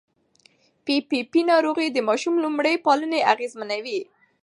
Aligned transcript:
پي 0.85 0.95
پي 1.09 1.19
پي 1.31 1.41
ناروغي 1.51 1.87
د 1.91 1.97
ماشوم 2.07 2.35
لومړني 2.43 2.77
پالنې 2.85 3.19
اغېزمنوي. 3.33 3.99